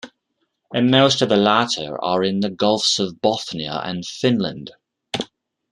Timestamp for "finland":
4.03-4.71